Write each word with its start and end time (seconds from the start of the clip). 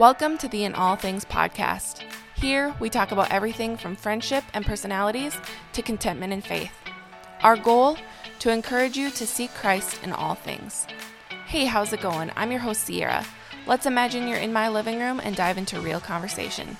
Welcome 0.00 0.38
to 0.38 0.48
the 0.48 0.64
In 0.64 0.74
All 0.74 0.96
Things 0.96 1.26
podcast. 1.26 2.04
Here, 2.34 2.74
we 2.80 2.88
talk 2.88 3.12
about 3.12 3.30
everything 3.30 3.76
from 3.76 3.96
friendship 3.96 4.42
and 4.54 4.64
personalities 4.64 5.38
to 5.74 5.82
contentment 5.82 6.32
and 6.32 6.42
faith. 6.42 6.72
Our 7.42 7.54
goal? 7.54 7.98
To 8.38 8.50
encourage 8.50 8.96
you 8.96 9.10
to 9.10 9.26
seek 9.26 9.52
Christ 9.52 10.02
in 10.02 10.12
all 10.12 10.34
things. 10.34 10.86
Hey, 11.44 11.66
how's 11.66 11.92
it 11.92 12.00
going? 12.00 12.32
I'm 12.34 12.50
your 12.50 12.60
host, 12.60 12.84
Sierra. 12.84 13.26
Let's 13.66 13.84
imagine 13.84 14.26
you're 14.26 14.38
in 14.38 14.54
my 14.54 14.70
living 14.70 15.00
room 15.00 15.20
and 15.22 15.36
dive 15.36 15.58
into 15.58 15.78
real 15.82 16.00
conversation. 16.00 16.78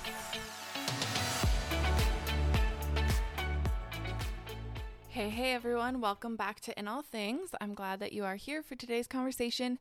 Hey, 5.09 5.29
hey, 5.29 5.53
everyone. 5.53 6.01
Welcome 6.01 6.37
back 6.37 6.61
to 6.61 6.79
In 6.79 6.89
All 6.89 7.03
Things. 7.03 7.51
I'm 7.61 7.75
glad 7.75 8.01
that 8.01 8.15
you 8.15 8.25
are 8.25 8.37
here 8.37 8.63
for 8.63 8.77
today's 8.77 9.07
conversation. 9.07 9.79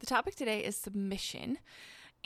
The 0.00 0.06
topic 0.06 0.34
today 0.34 0.62
is 0.62 0.76
submission. 0.76 1.56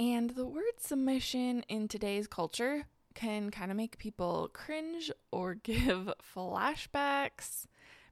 And 0.00 0.30
the 0.30 0.46
word 0.46 0.80
submission 0.80 1.62
in 1.68 1.86
today's 1.86 2.26
culture 2.26 2.86
can 3.12 3.50
kind 3.50 3.70
of 3.70 3.76
make 3.76 3.98
people 3.98 4.48
cringe 4.50 5.12
or 5.30 5.52
give 5.62 6.10
flashbacks. 6.34 7.66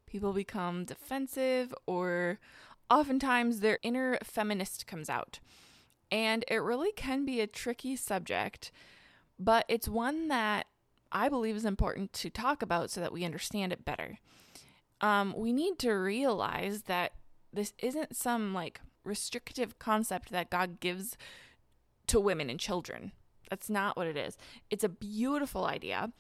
People 0.06 0.34
become 0.34 0.84
defensive, 0.84 1.74
or 1.86 2.40
oftentimes 2.90 3.60
their 3.60 3.78
inner 3.82 4.18
feminist 4.22 4.86
comes 4.86 5.08
out. 5.08 5.40
And 6.12 6.44
it 6.48 6.58
really 6.58 6.92
can 6.92 7.24
be 7.24 7.40
a 7.40 7.46
tricky 7.46 7.96
subject, 7.96 8.70
but 9.38 9.64
it's 9.66 9.88
one 9.88 10.28
that 10.28 10.66
I 11.10 11.30
believe 11.30 11.56
is 11.56 11.64
important 11.64 12.12
to 12.14 12.28
talk 12.28 12.60
about 12.60 12.90
so 12.90 13.00
that 13.00 13.14
we 13.14 13.24
understand 13.24 13.72
it 13.72 13.86
better. 13.86 14.18
Um, 15.00 15.32
we 15.34 15.54
need 15.54 15.78
to 15.78 15.92
realize 15.92 16.82
that 16.82 17.12
this 17.50 17.72
isn't 17.78 18.14
some 18.14 18.52
like 18.52 18.82
restrictive 19.04 19.78
concept 19.78 20.30
that 20.32 20.50
God 20.50 20.80
gives 20.80 21.16
to 22.08 22.20
women 22.20 22.50
and 22.50 22.60
children. 22.60 23.12
That's 23.50 23.70
not 23.70 23.96
what 23.96 24.06
it 24.06 24.16
is. 24.16 24.36
It's 24.70 24.84
a 24.84 24.88
beautiful 24.88 25.64
idea 25.64 26.12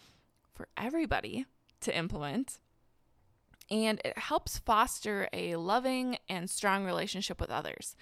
for 0.54 0.68
everybody 0.76 1.46
to 1.80 1.96
implement, 1.96 2.60
and 3.70 4.00
it 4.04 4.18
helps 4.18 4.58
foster 4.58 5.28
a 5.32 5.56
loving 5.56 6.16
and 6.28 6.48
strong 6.48 6.84
relationship 6.84 7.40
with 7.40 7.50
others. 7.50 7.96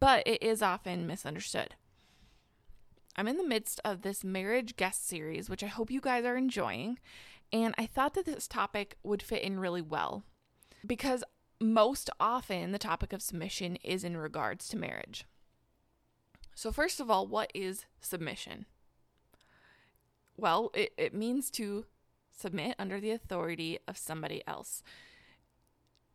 But 0.00 0.26
it 0.26 0.42
is 0.42 0.62
often 0.62 1.06
misunderstood. 1.06 1.74
I'm 3.16 3.28
in 3.28 3.36
the 3.36 3.46
midst 3.46 3.80
of 3.84 4.02
this 4.02 4.22
marriage 4.22 4.76
guest 4.76 5.08
series, 5.08 5.50
which 5.50 5.64
I 5.64 5.66
hope 5.66 5.90
you 5.90 6.00
guys 6.00 6.24
are 6.24 6.36
enjoying, 6.36 6.98
and 7.52 7.74
I 7.76 7.86
thought 7.86 8.14
that 8.14 8.26
this 8.26 8.46
topic 8.46 8.96
would 9.02 9.22
fit 9.22 9.42
in 9.42 9.58
really 9.58 9.82
well 9.82 10.22
because 10.86 11.24
most 11.60 12.10
often 12.20 12.72
the 12.72 12.78
topic 12.78 13.12
of 13.12 13.22
submission 13.22 13.76
is 13.82 14.04
in 14.04 14.16
regards 14.16 14.68
to 14.68 14.76
marriage. 14.76 15.24
So, 16.58 16.72
first 16.72 16.98
of 16.98 17.08
all, 17.08 17.24
what 17.24 17.52
is 17.54 17.84
submission? 18.00 18.66
Well, 20.36 20.72
it, 20.74 20.92
it 20.98 21.14
means 21.14 21.52
to 21.52 21.84
submit 22.36 22.74
under 22.80 22.98
the 22.98 23.12
authority 23.12 23.78
of 23.86 23.96
somebody 23.96 24.42
else. 24.44 24.82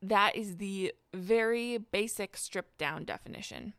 That 0.02 0.36
is 0.36 0.58
the 0.58 0.92
very 1.14 1.78
basic 1.78 2.36
stripped 2.36 2.78
down 2.78 3.06
definition. 3.06 3.72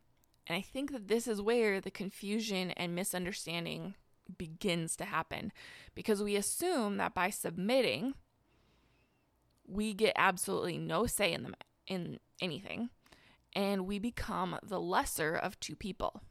And 0.47 0.57
I 0.57 0.61
think 0.61 0.91
that 0.91 1.07
this 1.07 1.27
is 1.27 1.39
where 1.39 1.79
the 1.79 1.91
confusion 1.91 2.71
and 2.71 2.95
misunderstanding 2.95 3.93
begins 4.35 4.95
to 4.95 5.05
happen 5.05 5.51
because 5.93 6.23
we 6.23 6.35
assume 6.35 6.97
that 6.97 7.13
by 7.13 7.29
submitting, 7.29 8.15
we 9.67 9.93
get 9.93 10.13
absolutely 10.15 10.79
no 10.79 11.05
say 11.05 11.31
in 11.31 11.43
the 11.43 11.53
in 11.85 12.19
anything 12.41 12.89
and 13.53 13.85
we 13.85 13.99
become 13.99 14.57
the 14.63 14.79
lesser 14.79 15.35
of 15.35 15.59
two 15.59 15.75
people. 15.75 16.23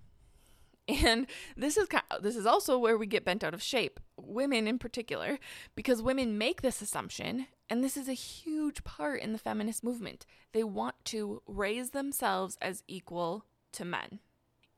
And 1.04 1.26
this 1.56 1.78
is 1.78 1.88
kind 1.88 2.04
of, 2.10 2.22
this 2.22 2.36
is 2.36 2.44
also 2.44 2.78
where 2.78 2.98
we 2.98 3.06
get 3.06 3.24
bent 3.24 3.42
out 3.42 3.54
of 3.54 3.62
shape, 3.62 4.00
women 4.18 4.68
in 4.68 4.78
particular, 4.78 5.38
because 5.74 6.02
women 6.02 6.36
make 6.36 6.60
this 6.60 6.82
assumption, 6.82 7.46
and 7.70 7.82
this 7.82 7.96
is 7.96 8.06
a 8.06 8.12
huge 8.12 8.84
part 8.84 9.22
in 9.22 9.32
the 9.32 9.38
feminist 9.38 9.82
movement. 9.82 10.26
They 10.52 10.62
want 10.62 10.96
to 11.06 11.40
raise 11.46 11.90
themselves 11.90 12.58
as 12.60 12.82
equal 12.86 13.46
to 13.72 13.84
men. 13.86 14.20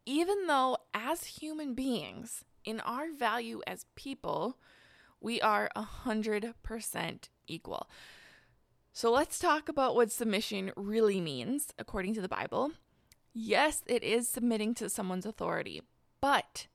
Even 0.05 0.47
though 0.47 0.79
as 0.95 1.25
human 1.25 1.75
beings, 1.75 2.45
in 2.65 2.81
our 2.81 3.13
value 3.13 3.63
as 3.67 3.87
people, 3.95 4.59
we 5.21 5.41
are 5.41 5.71
100% 5.77 7.29
equal. 7.47 7.89
So 8.93 9.11
let's 9.11 9.39
talk 9.39 9.69
about 9.69 9.95
what 9.95 10.11
submission 10.11 10.73
really 10.77 11.21
means 11.21 11.73
according 11.79 12.15
to 12.15 12.21
the 12.21 12.29
Bible. 12.29 12.73
Yes, 13.33 13.83
it 13.87 14.03
is 14.03 14.29
submitting 14.29 14.75
to 14.75 14.89
someone's 14.89 15.27
authority, 15.27 15.83
but 16.27 16.67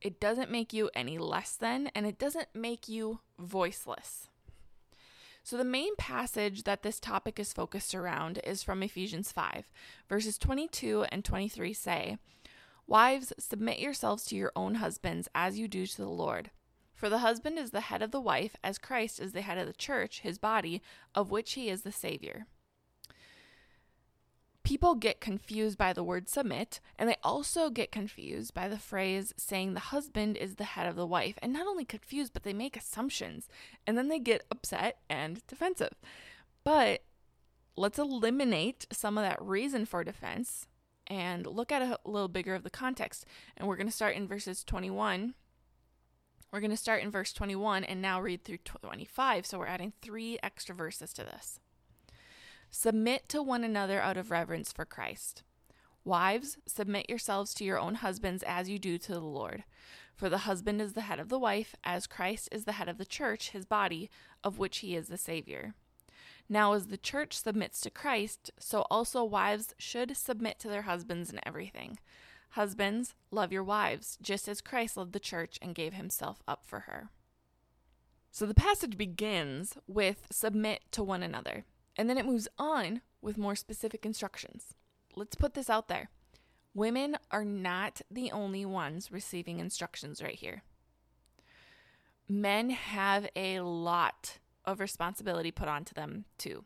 it 0.00 0.18
doesn't 0.18 0.50
make 0.50 0.72
you 0.72 0.90
any 0.92 1.16
less 1.16 1.54
than, 1.54 1.92
and 1.94 2.04
it 2.04 2.18
doesn't 2.18 2.48
make 2.56 2.88
you 2.88 3.20
voiceless. 3.38 4.30
So, 5.44 5.56
the 5.56 5.62
main 5.62 5.94
passage 5.94 6.64
that 6.64 6.82
this 6.82 6.98
topic 6.98 7.38
is 7.38 7.52
focused 7.52 7.94
around 7.94 8.40
is 8.42 8.64
from 8.64 8.82
Ephesians 8.82 9.30
5, 9.30 9.70
verses 10.08 10.38
22 10.38 11.04
and 11.12 11.24
23 11.24 11.72
say, 11.72 12.18
Wives, 12.88 13.32
submit 13.38 13.78
yourselves 13.78 14.24
to 14.24 14.34
your 14.34 14.50
own 14.56 14.74
husbands 14.74 15.28
as 15.36 15.56
you 15.56 15.68
do 15.68 15.86
to 15.86 15.96
the 15.98 16.08
Lord. 16.08 16.50
For 16.92 17.08
the 17.08 17.18
husband 17.18 17.60
is 17.60 17.70
the 17.70 17.82
head 17.82 18.02
of 18.02 18.10
the 18.10 18.20
wife, 18.20 18.56
as 18.64 18.76
Christ 18.76 19.20
is 19.20 19.30
the 19.30 19.42
head 19.42 19.56
of 19.56 19.68
the 19.68 19.72
church, 19.72 20.22
his 20.22 20.36
body, 20.36 20.82
of 21.14 21.30
which 21.30 21.52
he 21.52 21.68
is 21.68 21.82
the 21.82 21.92
Savior 21.92 22.48
people 24.66 24.96
get 24.96 25.20
confused 25.20 25.78
by 25.78 25.92
the 25.92 26.02
word 26.02 26.28
submit, 26.28 26.80
and 26.98 27.08
they 27.08 27.14
also 27.22 27.70
get 27.70 27.92
confused 27.92 28.52
by 28.52 28.66
the 28.66 28.76
phrase 28.76 29.32
saying 29.36 29.74
the 29.74 29.80
husband 29.80 30.36
is 30.36 30.56
the 30.56 30.64
head 30.64 30.88
of 30.88 30.96
the 30.96 31.06
wife. 31.06 31.38
And 31.40 31.52
not 31.52 31.68
only 31.68 31.84
confused, 31.84 32.32
but 32.32 32.42
they 32.42 32.52
make 32.52 32.76
assumptions, 32.76 33.48
and 33.86 33.96
then 33.96 34.08
they 34.08 34.18
get 34.18 34.44
upset 34.50 34.98
and 35.08 35.46
defensive. 35.46 35.94
But 36.64 37.04
let's 37.76 38.00
eliminate 38.00 38.88
some 38.90 39.16
of 39.16 39.22
that 39.22 39.40
reason 39.40 39.86
for 39.86 40.02
defense 40.02 40.66
and 41.06 41.46
look 41.46 41.70
at 41.70 41.82
a 41.82 42.00
little 42.04 42.26
bigger 42.26 42.56
of 42.56 42.64
the 42.64 42.70
context. 42.70 43.24
And 43.56 43.68
we're 43.68 43.76
going 43.76 43.86
to 43.86 43.92
start 43.92 44.16
in 44.16 44.26
verses 44.26 44.64
21. 44.64 45.34
We're 46.50 46.60
going 46.60 46.72
to 46.72 46.76
start 46.76 47.04
in 47.04 47.12
verse 47.12 47.32
21 47.32 47.84
and 47.84 48.02
now 48.02 48.20
read 48.20 48.42
through 48.42 48.58
25. 48.58 49.46
So 49.46 49.60
we're 49.60 49.66
adding 49.68 49.92
three 50.02 50.40
extra 50.42 50.74
verses 50.74 51.12
to 51.12 51.22
this. 51.22 51.60
Submit 52.70 53.28
to 53.30 53.42
one 53.42 53.64
another 53.64 54.00
out 54.00 54.16
of 54.16 54.30
reverence 54.30 54.72
for 54.72 54.84
Christ. 54.84 55.42
Wives, 56.04 56.56
submit 56.66 57.08
yourselves 57.08 57.52
to 57.54 57.64
your 57.64 57.78
own 57.78 57.96
husbands 57.96 58.44
as 58.46 58.68
you 58.68 58.78
do 58.78 58.96
to 58.98 59.12
the 59.12 59.20
Lord. 59.20 59.64
For 60.14 60.28
the 60.28 60.38
husband 60.38 60.80
is 60.80 60.92
the 60.92 61.02
head 61.02 61.18
of 61.18 61.28
the 61.28 61.38
wife, 61.38 61.74
as 61.84 62.06
Christ 62.06 62.48
is 62.52 62.64
the 62.64 62.72
head 62.72 62.88
of 62.88 62.96
the 62.96 63.04
church, 63.04 63.50
his 63.50 63.66
body, 63.66 64.08
of 64.44 64.58
which 64.58 64.78
he 64.78 64.94
is 64.94 65.08
the 65.08 65.18
Savior. 65.18 65.74
Now, 66.48 66.74
as 66.74 66.86
the 66.86 66.96
church 66.96 67.40
submits 67.40 67.80
to 67.80 67.90
Christ, 67.90 68.52
so 68.58 68.82
also 68.82 69.24
wives 69.24 69.74
should 69.78 70.16
submit 70.16 70.58
to 70.60 70.68
their 70.68 70.82
husbands 70.82 71.30
in 71.30 71.40
everything. 71.44 71.98
Husbands, 72.50 73.14
love 73.30 73.52
your 73.52 73.64
wives, 73.64 74.16
just 74.22 74.48
as 74.48 74.60
Christ 74.60 74.96
loved 74.96 75.12
the 75.12 75.20
church 75.20 75.58
and 75.60 75.74
gave 75.74 75.92
himself 75.92 76.42
up 76.46 76.64
for 76.64 76.80
her. 76.80 77.10
So 78.30 78.46
the 78.46 78.54
passage 78.54 78.96
begins 78.96 79.76
with 79.88 80.26
submit 80.30 80.82
to 80.92 81.02
one 81.02 81.22
another. 81.22 81.64
And 81.96 82.10
then 82.10 82.18
it 82.18 82.26
moves 82.26 82.48
on 82.58 83.00
with 83.22 83.38
more 83.38 83.56
specific 83.56 84.04
instructions. 84.04 84.74
Let's 85.14 85.34
put 85.34 85.54
this 85.54 85.70
out 85.70 85.88
there 85.88 86.10
women 86.76 87.16
are 87.30 87.44
not 87.44 88.02
the 88.10 88.30
only 88.30 88.66
ones 88.66 89.10
receiving 89.10 89.58
instructions 89.58 90.22
right 90.22 90.34
here. 90.34 90.62
Men 92.28 92.70
have 92.70 93.26
a 93.34 93.60
lot 93.60 94.38
of 94.64 94.78
responsibility 94.78 95.50
put 95.50 95.68
onto 95.68 95.94
them 95.94 96.26
too. 96.36 96.64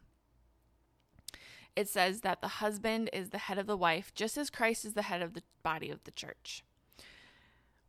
It 1.77 1.89
says 1.89 2.23
that 2.23 2.41
the 2.41 2.49
husband 2.49 3.09
is 3.13 3.31
the 3.31 3.39
head 3.39 3.57
of 3.57 3.69
the 3.69 3.77
wife, 3.77 4.13
just 4.15 4.37
as 4.37 4.51
Christ 4.51 4.85
is 4.85 4.95
the 4.95 5.03
head 5.03 5.23
of 5.23 5.35
the 5.35 5.45
body 5.63 5.91
of 5.91 6.03
the 6.03 6.11
church. 6.11 6.65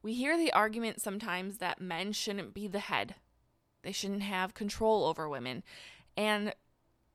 We 0.04 0.14
hear 0.14 0.38
the 0.38 0.54
argument 0.54 1.02
sometimes 1.02 1.58
that 1.58 1.82
men 1.82 2.12
shouldn't 2.12 2.54
be 2.54 2.68
the 2.68 2.80
head, 2.80 3.16
they 3.82 3.92
shouldn't 3.92 4.22
have 4.22 4.54
control 4.54 5.06
over 5.06 5.28
women. 5.28 5.64
And 6.16 6.54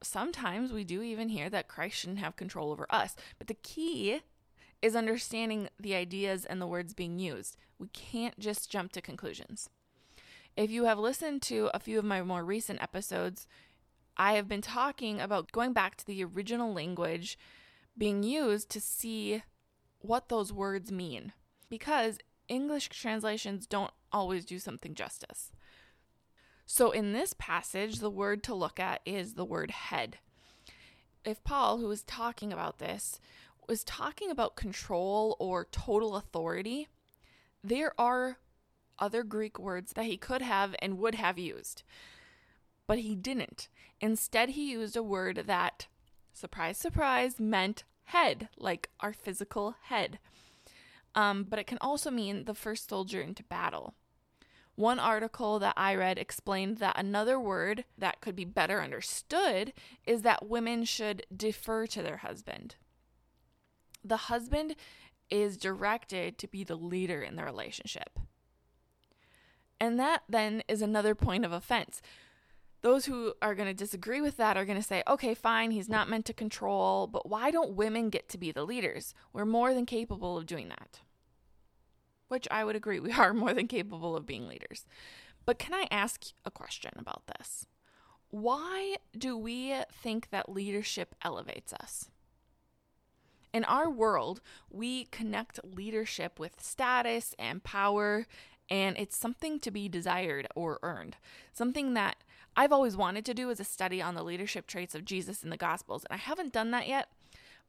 sometimes 0.07 0.73
we 0.73 0.85
do 0.85 1.03
even 1.03 1.29
hear 1.29 1.51
that 1.51 1.69
Christ 1.69 1.97
shouldn't 1.97 2.21
have 2.21 2.37
control 2.37 2.71
over 2.71 2.87
us. 2.91 3.15
But 3.39 3.49
the 3.49 3.55
key 3.55 4.21
is 4.83 4.97
understanding 4.97 5.69
the 5.79 5.95
ideas 5.95 6.45
and 6.45 6.61
the 6.61 6.67
words 6.67 6.95
being 6.95 7.19
used. 7.19 7.57
We 7.79 7.89
can't 7.89 8.39
just 8.39 8.71
jump 8.71 8.93
to 8.93 9.03
conclusions. 9.03 9.69
If 10.57 10.71
you 10.71 10.85
have 10.85 10.99
listened 10.99 11.43
to 11.43 11.71
a 11.75 11.81
few 11.81 11.99
of 11.99 12.05
my 12.05 12.23
more 12.23 12.45
recent 12.45 12.83
episodes, 12.83 13.47
I 14.17 14.33
have 14.35 14.49
been 14.49 14.63
talking 14.63 15.21
about 15.21 15.53
going 15.53 15.73
back 15.73 15.97
to 15.97 16.07
the 16.07 16.25
original 16.25 16.73
language 16.73 17.39
being 17.99 18.23
used 18.23 18.71
to 18.71 18.81
see 18.81 19.43
what 19.99 20.29
those 20.29 20.53
words 20.53 20.91
mean. 20.91 21.33
Because 21.69 22.19
English 22.49 22.89
translations 22.89 23.67
don't 23.67 23.91
always 24.13 24.45
do 24.45 24.59
something 24.59 24.95
justice. 24.95 25.51
So 26.67 26.91
in 26.91 27.13
this 27.13 27.33
passage, 27.39 28.01
the 28.01 28.11
word 28.11 28.43
to 28.45 28.55
look 28.55 28.81
at 28.81 29.01
is 29.07 29.35
the 29.35 29.45
word 29.45 29.71
head. 29.71 30.19
If 31.25 31.43
Paul, 31.45 31.79
who 31.79 31.87
was 31.87 32.03
talking 32.03 32.53
about 32.53 32.79
this, 32.79 33.21
was 33.69 33.85
talking 33.85 34.31
about 34.31 34.57
control 34.57 35.37
or 35.39 35.69
total 35.71 36.17
authority, 36.17 36.89
there 37.63 37.93
are 37.99 38.39
other 38.99 39.23
Greek 39.23 39.59
words 39.59 39.93
that 39.93 40.07
he 40.07 40.17
could 40.17 40.43
have 40.43 40.75
and 40.81 40.99
would 40.99 41.15
have 41.15 41.39
used, 41.39 41.83
but 42.87 42.99
he 42.99 43.15
didn't. 43.15 43.69
Instead, 44.01 44.51
he 44.51 44.73
used 44.73 44.97
a 44.97 45.03
word 45.03 45.45
that, 45.47 45.87
surprise, 46.33 46.79
surprise, 46.79 47.39
meant 47.39 47.85
head, 48.05 48.49
like 48.57 48.91
our 49.01 49.13
physical 49.13 49.77
head. 49.85 50.19
Um, 51.15 51.45
but 51.49 51.59
it 51.59 51.67
can 51.67 51.79
also 51.81 52.11
mean 52.11 52.45
the 52.45 52.55
first 52.55 52.89
soldier 52.89 53.21
into 53.21 53.43
battle. 53.45 53.95
One 54.77 54.99
article 54.99 55.59
that 55.59 55.73
I 55.77 55.95
read 55.95 56.19
explained 56.19 56.79
that 56.79 56.99
another 56.99 57.41
word 57.41 57.85
that 57.97 58.21
could 58.21 58.37
be 58.37 58.45
better 58.45 58.83
understood 58.83 59.73
is 60.07 60.21
that 60.23 60.49
women 60.49 60.85
should 60.85 61.27
defer 61.35 61.87
to 61.87 62.03
their 62.03 62.19
husband. 62.19 62.77
The 64.05 64.19
husband 64.19 64.77
is 65.31 65.57
directed 65.57 66.39
to 66.39 66.47
be 66.47 66.63
the 66.63 66.77
leader 66.77 67.23
in 67.23 67.37
the 67.37 67.45
relationship. 67.45 68.19
And 69.81 69.99
that 69.99 70.23
then 70.29 70.63
is 70.69 70.83
another 70.83 71.15
point 71.15 71.47
of 71.47 71.53
offense. 71.53 72.03
Those 72.83 73.07
who 73.07 73.33
are 73.41 73.55
going 73.55 73.69
to 73.69 73.75
disagree 73.75 74.21
with 74.21 74.37
that 74.37 74.59
are 74.59 74.67
going 74.67 74.79
to 74.79 74.87
say, 74.87 75.03
okay, 75.09 75.35
fine, 75.35 75.71
he's 75.71 75.89
not 75.89 76.09
meant 76.09 76.27
to 76.27 76.33
control, 76.35 77.07
but 77.07 77.29
why 77.29 77.51
don't 77.51 77.77
women 77.77 78.11
get 78.11 78.29
to 78.29 78.39
be 78.39 78.53
the 78.53 78.65
leaders? 78.65 79.15
We're 79.33 79.47
more 79.47 79.73
than 79.73 79.87
capable 79.87 80.37
of 80.37 80.47
doing 80.47 80.69
that. 80.69 81.01
Which 82.29 82.49
I 82.51 82.65
would 82.65 82.77
agree, 82.77 83.01
we 83.01 83.13
are 83.19 83.35
more 83.35 83.55
than 83.55 83.69
capable 83.69 84.17
of 84.17 84.27
being 84.27 84.49
leaders. 84.49 84.87
But 85.45 85.59
can 85.59 85.75
I 85.75 85.87
ask 85.91 86.25
a 86.45 86.51
question 86.51 86.93
about 86.97 87.23
this? 87.39 87.67
Why 88.31 88.97
do 89.17 89.37
we 89.37 89.75
think 89.93 90.31
that 90.31 90.49
leadership 90.49 91.15
elevates 91.23 91.73
us? 91.73 92.11
In 93.53 93.65
our 93.65 93.89
world, 93.89 94.41
we 94.69 95.05
connect 95.05 95.61
leadership 95.65 96.39
with 96.39 96.61
status 96.61 97.35
and 97.39 97.63
power 97.63 98.27
and 98.69 98.97
it's 98.99 99.17
something 99.17 99.61
to 99.61 99.71
be 99.71 99.89
desired 99.89 100.49
or 100.55 100.79
earned. 100.83 101.17
Something 101.53 101.95
that 101.95 102.17
I've 102.57 102.73
always 102.73 102.97
wanted 102.97 103.25
to 103.27 103.35
do 103.35 103.51
is 103.51 103.61
a 103.61 103.65
study 103.65 104.03
on 104.03 104.15
the 104.15 104.25
leadership 104.25 104.67
traits 104.67 104.95
of 104.95 105.05
Jesus 105.05 105.45
in 105.45 105.51
the 105.51 105.57
Gospels, 105.57 106.05
and 106.05 106.15
I 106.15 106.21
haven't 106.21 106.53
done 106.53 106.71
that 106.73 106.89
yet. 106.89 107.09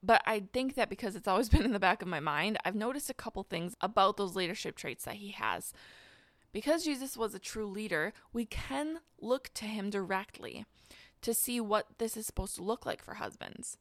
But 0.03 0.21
I 0.25 0.43
think 0.53 0.75
that 0.75 0.89
because 0.89 1.15
it's 1.15 1.27
always 1.27 1.49
been 1.49 1.65
in 1.65 1.73
the 1.73 1.79
back 1.79 2.01
of 2.01 2.07
my 2.07 2.19
mind, 2.19 2.57
I've 2.63 2.75
noticed 2.75 3.09
a 3.09 3.15
couple 3.15 3.43
things 3.43 3.75
about 3.81 4.17
those 4.17 4.35
leadership 4.35 4.75
traits 4.75 5.05
that 5.05 5.15
he 5.15 5.31
has. 5.31 5.73
Because 6.53 6.85
Jesus 6.85 7.17
was 7.17 7.35
a 7.35 7.39
true 7.39 7.67
leader, 7.67 8.13
we 8.33 8.45
can 8.45 8.99
look 9.19 9.51
to 9.55 9.65
him 9.65 9.89
directly 9.89 10.65
to 11.21 11.33
see 11.33 11.59
what 11.59 11.87
this 11.97 12.15
is 12.15 12.25
supposed 12.25 12.55
to 12.55 12.63
look 12.63 12.85
like 12.85 13.03
for 13.03 13.15
husbands. 13.15 13.77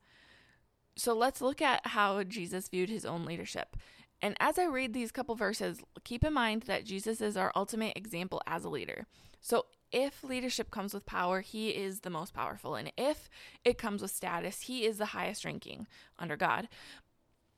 So 0.96 1.14
let's 1.14 1.40
look 1.40 1.60
at 1.60 1.86
how 1.88 2.22
Jesus 2.22 2.68
viewed 2.68 2.88
his 2.88 3.04
own 3.04 3.24
leadership. 3.24 3.76
And 4.22 4.34
as 4.40 4.58
I 4.58 4.64
read 4.64 4.94
these 4.94 5.12
couple 5.12 5.34
verses, 5.34 5.80
keep 6.04 6.24
in 6.24 6.32
mind 6.32 6.62
that 6.62 6.86
Jesus 6.86 7.20
is 7.20 7.36
our 7.36 7.52
ultimate 7.54 7.96
example 7.96 8.40
as 8.46 8.64
a 8.64 8.70
leader. 8.70 9.06
So 9.40 9.66
if 9.92 10.24
leadership 10.24 10.70
comes 10.70 10.92
with 10.92 11.06
power, 11.06 11.40
he 11.40 11.70
is 11.70 12.00
the 12.00 12.10
most 12.10 12.34
powerful. 12.34 12.74
And 12.74 12.92
if 12.96 13.28
it 13.64 13.78
comes 13.78 14.02
with 14.02 14.10
status, 14.10 14.62
he 14.62 14.84
is 14.84 14.98
the 14.98 15.06
highest 15.06 15.44
ranking 15.44 15.86
under 16.18 16.36
God. 16.36 16.68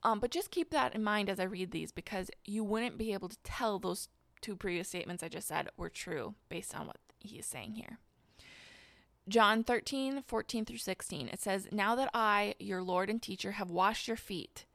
Um, 0.03 0.19
but 0.19 0.31
just 0.31 0.51
keep 0.51 0.69
that 0.71 0.95
in 0.95 1.03
mind 1.03 1.29
as 1.29 1.39
I 1.39 1.43
read 1.43 1.71
these 1.71 1.91
because 1.91 2.31
you 2.45 2.63
wouldn't 2.63 2.97
be 2.97 3.13
able 3.13 3.29
to 3.29 3.37
tell 3.43 3.79
those 3.79 4.07
two 4.41 4.55
previous 4.55 4.87
statements 4.87 5.23
I 5.23 5.27
just 5.27 5.47
said 5.47 5.69
were 5.75 5.89
true 5.89 6.35
based 6.47 6.73
on 6.73 6.87
what 6.87 6.97
he 7.19 7.39
is 7.39 7.45
saying 7.45 7.75
here. 7.75 7.99
John 9.27 9.63
13, 9.63 10.23
14 10.25 10.65
through 10.65 10.77
16, 10.77 11.27
it 11.27 11.39
says, 11.39 11.67
Now 11.71 11.95
that 11.95 12.09
I, 12.13 12.55
your 12.59 12.81
Lord 12.81 13.09
and 13.09 13.21
teacher, 13.21 13.53
have 13.53 13.69
washed 13.69 14.07
your 14.07 14.17
feet, 14.17 14.65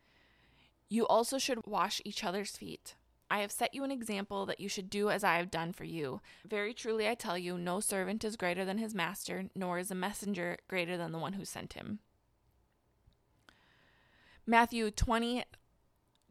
you 0.89 1.07
also 1.07 1.39
should 1.39 1.67
wash 1.67 2.01
each 2.05 2.23
other's 2.23 2.57
feet. 2.57 2.95
I 3.31 3.41
have 3.41 3.51
set 3.51 3.75
you 3.75 3.85
an 3.85 3.91
example 3.91 4.47
that 4.47 4.61
you 4.61 4.69
should 4.69 4.91
do 4.91 5.11
as 5.11 5.25
I 5.25 5.37
have 5.37 5.51
done 5.51 5.73
for 5.73 5.85
you. 5.85 6.21
Very 6.47 6.75
truly, 6.75 7.09
I 7.09 7.15
tell 7.15 7.39
you, 7.39 7.59
no 7.59 7.81
servant 7.81 8.25
is 8.25 8.37
greater 8.37 8.65
than 8.65 8.79
his 8.79 8.95
master, 8.95 9.47
nor 9.55 9.79
is 9.79 9.91
a 9.91 9.95
messenger 9.95 10.59
greater 10.69 10.97
than 10.97 11.13
the 11.13 11.19
one 11.19 11.35
who 11.35 11.45
sent 11.45 11.73
him. 11.73 12.01
Matthew 14.47 14.91
20, 14.91 15.45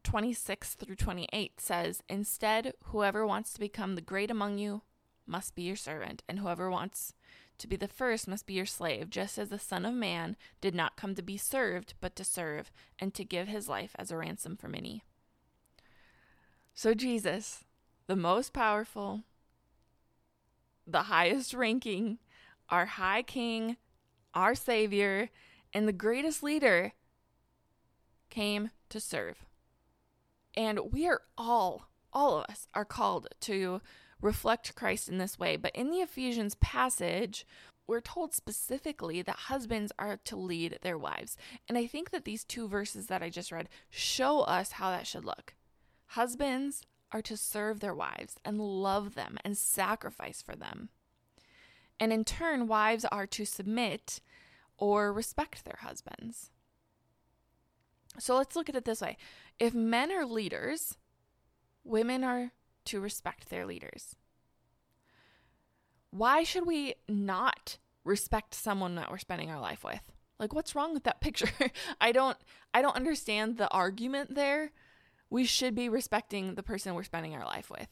26 0.04 0.74
through 0.74 0.94
28 0.94 1.60
says, 1.60 2.02
Instead, 2.08 2.74
whoever 2.84 3.26
wants 3.26 3.52
to 3.52 3.60
become 3.60 3.96
the 3.96 4.00
great 4.00 4.30
among 4.30 4.58
you 4.58 4.82
must 5.26 5.54
be 5.54 5.62
your 5.62 5.76
servant, 5.76 6.22
and 6.28 6.38
whoever 6.38 6.70
wants 6.70 7.14
to 7.58 7.66
be 7.66 7.76
the 7.76 7.88
first 7.88 8.28
must 8.28 8.46
be 8.46 8.54
your 8.54 8.66
slave, 8.66 9.10
just 9.10 9.38
as 9.38 9.48
the 9.48 9.58
Son 9.58 9.84
of 9.84 9.94
Man 9.94 10.36
did 10.60 10.74
not 10.74 10.96
come 10.96 11.14
to 11.14 11.22
be 11.22 11.36
served, 11.36 11.94
but 12.00 12.14
to 12.16 12.24
serve, 12.24 12.70
and 12.98 13.14
to 13.14 13.24
give 13.24 13.48
his 13.48 13.68
life 13.68 13.96
as 13.98 14.10
a 14.10 14.16
ransom 14.16 14.56
for 14.56 14.68
many. 14.68 15.02
So, 16.76 16.92
Jesus, 16.92 17.64
the 18.08 18.16
most 18.16 18.52
powerful, 18.52 19.22
the 20.84 21.04
highest 21.04 21.54
ranking, 21.54 22.18
our 22.68 22.86
high 22.86 23.22
king, 23.22 23.76
our 24.34 24.56
savior, 24.56 25.30
and 25.72 25.86
the 25.86 25.92
greatest 25.92 26.42
leader, 26.42 26.92
came 28.28 28.70
to 28.88 28.98
serve. 28.98 29.46
And 30.56 30.92
we 30.92 31.06
are 31.06 31.22
all, 31.38 31.88
all 32.12 32.38
of 32.38 32.46
us, 32.50 32.66
are 32.74 32.84
called 32.84 33.28
to 33.42 33.80
reflect 34.20 34.74
Christ 34.74 35.08
in 35.08 35.18
this 35.18 35.38
way. 35.38 35.56
But 35.56 35.76
in 35.76 35.92
the 35.92 35.98
Ephesians 36.00 36.56
passage, 36.56 37.46
we're 37.86 38.00
told 38.00 38.34
specifically 38.34 39.22
that 39.22 39.36
husbands 39.36 39.92
are 39.96 40.16
to 40.24 40.36
lead 40.36 40.80
their 40.82 40.98
wives. 40.98 41.36
And 41.68 41.78
I 41.78 41.86
think 41.86 42.10
that 42.10 42.24
these 42.24 42.42
two 42.42 42.66
verses 42.66 43.06
that 43.06 43.22
I 43.22 43.30
just 43.30 43.52
read 43.52 43.68
show 43.90 44.40
us 44.40 44.72
how 44.72 44.90
that 44.90 45.06
should 45.06 45.24
look. 45.24 45.54
Husbands 46.08 46.82
are 47.12 47.22
to 47.22 47.36
serve 47.36 47.80
their 47.80 47.94
wives 47.94 48.36
and 48.44 48.60
love 48.60 49.14
them 49.14 49.38
and 49.44 49.56
sacrifice 49.56 50.42
for 50.42 50.56
them. 50.56 50.88
And 52.00 52.12
in 52.12 52.24
turn, 52.24 52.66
wives 52.66 53.04
are 53.04 53.26
to 53.28 53.44
submit 53.44 54.20
or 54.76 55.12
respect 55.12 55.64
their 55.64 55.78
husbands. 55.80 56.50
So 58.18 58.36
let's 58.36 58.56
look 58.56 58.68
at 58.68 58.76
it 58.76 58.84
this 58.84 59.00
way 59.00 59.16
if 59.58 59.74
men 59.74 60.10
are 60.12 60.26
leaders, 60.26 60.96
women 61.84 62.24
are 62.24 62.52
to 62.86 63.00
respect 63.00 63.48
their 63.48 63.66
leaders. 63.66 64.16
Why 66.10 66.42
should 66.42 66.66
we 66.66 66.94
not 67.08 67.78
respect 68.04 68.54
someone 68.54 68.94
that 68.96 69.10
we're 69.10 69.18
spending 69.18 69.50
our 69.50 69.60
life 69.60 69.84
with? 69.84 70.12
Like 70.38 70.52
what's 70.52 70.74
wrong 70.74 70.94
with 70.94 71.04
that 71.04 71.20
picture? 71.20 71.50
I 72.00 72.12
don't 72.12 72.36
I 72.72 72.82
don't 72.82 72.96
understand 72.96 73.56
the 73.56 73.68
argument 73.70 74.34
there. 74.34 74.72
We 75.34 75.46
should 75.46 75.74
be 75.74 75.88
respecting 75.88 76.54
the 76.54 76.62
person 76.62 76.94
we're 76.94 77.02
spending 77.02 77.34
our 77.34 77.44
life 77.44 77.68
with. 77.68 77.88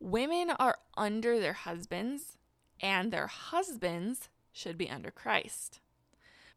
Women 0.00 0.50
are 0.50 0.78
under 0.96 1.38
their 1.38 1.52
husbands 1.52 2.38
and 2.80 3.12
their 3.12 3.28
husbands 3.28 4.30
should 4.50 4.76
be 4.76 4.90
under 4.90 5.12
Christ. 5.12 5.78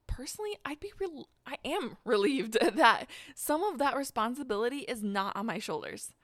Personally, 0.07 0.57
I'd 0.65 0.79
be 0.79 0.91
real 0.97 1.29
I 1.45 1.57
am 1.63 1.97
relieved 2.05 2.57
that 2.75 3.07
some 3.35 3.61
of 3.61 3.77
that 3.77 3.95
responsibility 3.95 4.79
is 4.79 5.03
not 5.03 5.35
on 5.35 5.45
my 5.45 5.59
shoulders. 5.59 6.15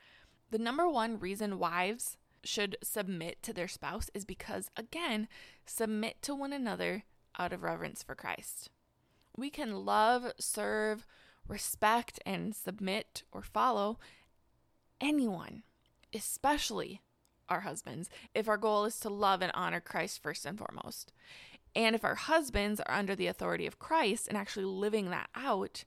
The 0.49 0.57
number 0.57 0.89
one 0.89 1.19
reason 1.19 1.59
wives 1.59 2.17
should 2.43 2.77
submit 2.81 3.43
to 3.43 3.53
their 3.53 3.67
spouse 3.67 4.09
is 4.15 4.25
because, 4.25 4.71
again, 4.75 5.27
submit 5.67 6.23
to 6.23 6.33
one 6.33 6.53
another 6.53 7.03
out 7.37 7.53
of 7.53 7.61
reverence 7.61 8.01
for 8.01 8.15
Christ. 8.15 8.71
We 9.37 9.51
can 9.51 9.85
love, 9.85 10.31
serve, 10.39 11.05
respect, 11.47 12.19
and 12.25 12.55
submit 12.55 13.23
or 13.31 13.41
follow 13.41 13.99
anyone, 14.99 15.63
especially 16.13 17.01
our 17.49 17.61
husbands, 17.61 18.09
if 18.33 18.47
our 18.47 18.57
goal 18.57 18.85
is 18.85 18.99
to 18.99 19.09
love 19.09 19.41
and 19.41 19.51
honor 19.53 19.79
Christ 19.79 20.21
first 20.21 20.45
and 20.45 20.57
foremost. 20.57 21.11
And 21.75 21.95
if 21.95 22.05
our 22.05 22.15
husbands 22.15 22.79
are 22.79 22.95
under 22.95 23.15
the 23.15 23.27
authority 23.27 23.67
of 23.67 23.79
Christ 23.79 24.27
and 24.27 24.37
actually 24.37 24.65
living 24.65 25.09
that 25.09 25.29
out, 25.35 25.83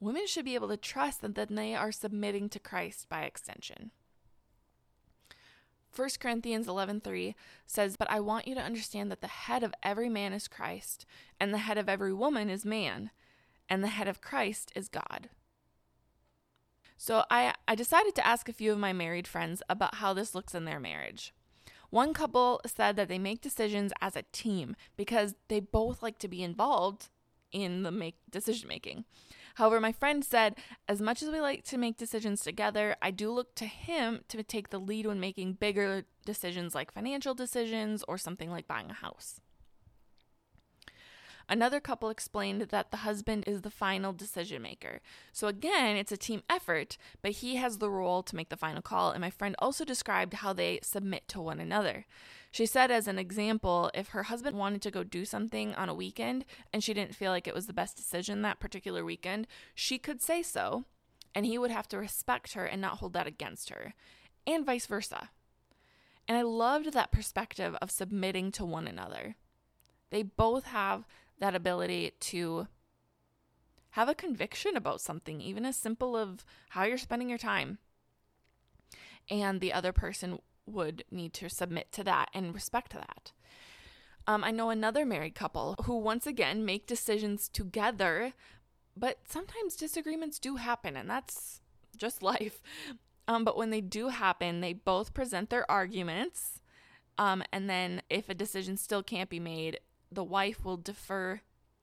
women 0.00 0.26
should 0.26 0.44
be 0.44 0.54
able 0.54 0.68
to 0.68 0.76
trust 0.76 1.20
that 1.22 1.48
they 1.48 1.74
are 1.74 1.92
submitting 1.92 2.48
to 2.50 2.58
Christ 2.58 3.08
by 3.08 3.22
extension. 3.22 3.90
1 5.94 6.20
Corinthians 6.20 6.66
11:3 6.66 7.34
says, 7.66 7.96
"But 7.96 8.10
I 8.10 8.20
want 8.20 8.48
you 8.48 8.54
to 8.54 8.62
understand 8.62 9.10
that 9.10 9.20
the 9.20 9.26
head 9.26 9.62
of 9.62 9.74
every 9.82 10.08
man 10.08 10.32
is 10.32 10.48
Christ, 10.48 11.04
and 11.38 11.52
the 11.52 11.58
head 11.58 11.76
of 11.76 11.88
every 11.88 12.14
woman 12.14 12.48
is 12.48 12.64
man, 12.64 13.10
and 13.68 13.82
the 13.82 13.88
head 13.88 14.08
of 14.08 14.20
Christ 14.20 14.72
is 14.74 14.88
God." 14.88 15.30
So 16.96 17.24
I 17.30 17.54
I 17.66 17.74
decided 17.74 18.14
to 18.14 18.26
ask 18.26 18.48
a 18.48 18.52
few 18.52 18.72
of 18.72 18.78
my 18.78 18.92
married 18.92 19.26
friends 19.26 19.62
about 19.68 19.96
how 19.96 20.12
this 20.12 20.34
looks 20.34 20.54
in 20.54 20.64
their 20.64 20.80
marriage. 20.80 21.32
One 21.90 22.14
couple 22.14 22.60
said 22.64 22.96
that 22.96 23.08
they 23.08 23.18
make 23.18 23.42
decisions 23.42 23.92
as 24.00 24.16
a 24.16 24.24
team 24.32 24.76
because 24.96 25.34
they 25.48 25.60
both 25.60 26.02
like 26.02 26.18
to 26.20 26.28
be 26.28 26.42
involved 26.42 27.10
in 27.50 27.82
the 27.82 27.90
make 27.90 28.16
decision 28.30 28.68
making. 28.68 29.04
However, 29.56 29.78
my 29.78 29.92
friend 29.92 30.24
said, 30.24 30.56
as 30.88 31.02
much 31.02 31.22
as 31.22 31.28
we 31.28 31.40
like 31.40 31.64
to 31.64 31.76
make 31.76 31.98
decisions 31.98 32.40
together, 32.40 32.96
I 33.02 33.10
do 33.10 33.30
look 33.30 33.54
to 33.56 33.66
him 33.66 34.24
to 34.28 34.42
take 34.42 34.70
the 34.70 34.78
lead 34.78 35.06
when 35.06 35.20
making 35.20 35.54
bigger 35.54 36.04
decisions 36.24 36.74
like 36.74 36.90
financial 36.90 37.34
decisions 37.34 38.02
or 38.08 38.16
something 38.16 38.50
like 38.50 38.66
buying 38.66 38.90
a 38.90 38.94
house. 38.94 39.40
Another 41.48 41.80
couple 41.80 42.08
explained 42.08 42.62
that 42.62 42.90
the 42.90 42.98
husband 42.98 43.44
is 43.46 43.62
the 43.62 43.70
final 43.70 44.12
decision 44.12 44.62
maker. 44.62 45.00
So 45.32 45.48
again, 45.48 45.96
it's 45.96 46.12
a 46.12 46.16
team 46.16 46.42
effort, 46.48 46.96
but 47.20 47.32
he 47.32 47.56
has 47.56 47.78
the 47.78 47.90
role 47.90 48.22
to 48.22 48.36
make 48.36 48.48
the 48.48 48.56
final 48.56 48.82
call. 48.82 49.10
And 49.10 49.20
my 49.20 49.30
friend 49.30 49.54
also 49.58 49.84
described 49.84 50.34
how 50.34 50.52
they 50.52 50.80
submit 50.82 51.28
to 51.28 51.40
one 51.40 51.60
another. 51.60 52.06
She 52.50 52.66
said, 52.66 52.90
as 52.90 53.08
an 53.08 53.18
example, 53.18 53.90
if 53.94 54.08
her 54.08 54.24
husband 54.24 54.58
wanted 54.58 54.82
to 54.82 54.90
go 54.90 55.02
do 55.02 55.24
something 55.24 55.74
on 55.74 55.88
a 55.88 55.94
weekend 55.94 56.44
and 56.72 56.84
she 56.84 56.92
didn't 56.92 57.14
feel 57.14 57.30
like 57.30 57.48
it 57.48 57.54
was 57.54 57.66
the 57.66 57.72
best 57.72 57.96
decision 57.96 58.42
that 58.42 58.60
particular 58.60 59.04
weekend, 59.04 59.46
she 59.74 59.98
could 59.98 60.20
say 60.20 60.42
so, 60.42 60.84
and 61.34 61.46
he 61.46 61.56
would 61.56 61.70
have 61.70 61.88
to 61.88 61.98
respect 61.98 62.52
her 62.52 62.66
and 62.66 62.80
not 62.80 62.98
hold 62.98 63.14
that 63.14 63.26
against 63.26 63.70
her, 63.70 63.94
and 64.46 64.66
vice 64.66 64.86
versa. 64.86 65.30
And 66.28 66.36
I 66.36 66.42
loved 66.42 66.92
that 66.92 67.10
perspective 67.10 67.74
of 67.80 67.90
submitting 67.90 68.52
to 68.52 68.66
one 68.66 68.86
another. 68.86 69.36
They 70.10 70.22
both 70.22 70.66
have 70.66 71.06
that 71.42 71.56
ability 71.56 72.12
to 72.20 72.68
have 73.90 74.08
a 74.08 74.14
conviction 74.14 74.76
about 74.76 75.00
something, 75.00 75.40
even 75.40 75.66
as 75.66 75.74
simple 75.74 76.16
of 76.16 76.44
how 76.70 76.84
you're 76.84 76.96
spending 76.96 77.28
your 77.28 77.36
time. 77.36 77.78
And 79.28 79.60
the 79.60 79.72
other 79.72 79.92
person 79.92 80.38
would 80.66 81.02
need 81.10 81.34
to 81.34 81.48
submit 81.48 81.90
to 81.92 82.04
that 82.04 82.30
and 82.32 82.54
respect 82.54 82.92
that. 82.92 83.32
Um, 84.24 84.44
I 84.44 84.52
know 84.52 84.70
another 84.70 85.04
married 85.04 85.34
couple 85.34 85.74
who, 85.82 85.96
once 85.96 86.28
again, 86.28 86.64
make 86.64 86.86
decisions 86.86 87.48
together, 87.48 88.34
but 88.96 89.18
sometimes 89.28 89.74
disagreements 89.74 90.38
do 90.38 90.56
happen, 90.56 90.96
and 90.96 91.10
that's 91.10 91.60
just 91.96 92.22
life. 92.22 92.62
Um, 93.26 93.42
but 93.42 93.56
when 93.56 93.70
they 93.70 93.80
do 93.80 94.10
happen, 94.10 94.60
they 94.60 94.74
both 94.74 95.12
present 95.12 95.50
their 95.50 95.68
arguments. 95.68 96.60
Um, 97.18 97.42
and 97.52 97.68
then 97.68 98.02
if 98.08 98.28
a 98.28 98.34
decision 98.34 98.76
still 98.76 99.02
can't 99.02 99.28
be 99.28 99.40
made, 99.40 99.80
the 100.14 100.24
wife 100.24 100.64
will 100.64 100.76
defer 100.76 101.40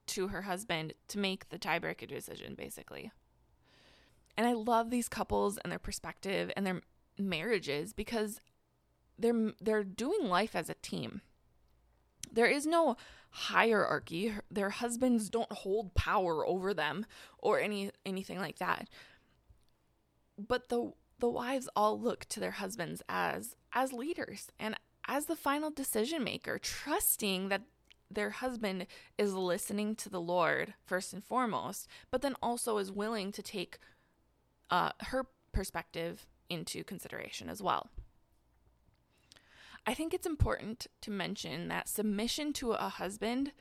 to 0.07 0.27
her 0.29 0.43
husband 0.43 0.93
to 1.07 1.19
make 1.19 1.49
the 1.49 1.59
tiebreaker 1.59 2.07
decision, 2.07 2.55
basically. 2.55 3.11
And 4.37 4.47
I 4.47 4.53
love 4.53 4.89
these 4.89 5.09
couples 5.09 5.57
and 5.57 5.71
their 5.71 5.79
perspective 5.79 6.51
and 6.55 6.65
their 6.65 6.81
marriages 7.17 7.93
because 7.93 8.39
they're 9.17 9.51
they're 9.59 9.83
doing 9.83 10.27
life 10.27 10.55
as 10.55 10.69
a 10.69 10.75
team. 10.75 11.21
There 12.31 12.45
is 12.45 12.65
no 12.65 12.95
hierarchy. 13.31 14.33
Their 14.49 14.69
husbands 14.69 15.29
don't 15.29 15.51
hold 15.51 15.93
power 15.93 16.47
over 16.47 16.73
them 16.73 17.05
or 17.37 17.59
any 17.59 17.91
anything 18.05 18.39
like 18.39 18.59
that. 18.59 18.87
But 20.37 20.69
the 20.69 20.93
the 21.19 21.29
wives 21.29 21.67
all 21.75 21.99
look 21.99 22.25
to 22.25 22.39
their 22.39 22.51
husbands 22.51 23.03
as 23.09 23.55
as 23.73 23.93
leaders 23.93 24.47
and 24.57 24.75
as 25.07 25.25
the 25.25 25.35
final 25.35 25.71
decision 25.71 26.23
maker, 26.23 26.59
trusting 26.59 27.49
that 27.49 27.63
their 28.11 28.31
husband 28.31 28.87
is 29.17 29.33
listening 29.33 29.95
to 29.95 30.09
the 30.09 30.21
Lord 30.21 30.73
first 30.85 31.13
and 31.13 31.23
foremost, 31.23 31.87
but 32.11 32.21
then 32.21 32.35
also 32.41 32.77
is 32.77 32.91
willing 32.91 33.31
to 33.31 33.41
take 33.41 33.79
uh, 34.69 34.91
her 35.01 35.27
perspective 35.51 36.27
into 36.49 36.83
consideration 36.83 37.49
as 37.49 37.61
well. 37.61 37.89
I 39.85 39.93
think 39.93 40.13
it's 40.13 40.27
important 40.27 40.87
to 41.01 41.11
mention 41.11 41.67
that 41.67 41.87
submission 41.87 42.53
to 42.53 42.73
a 42.73 42.89
husband 42.89 43.53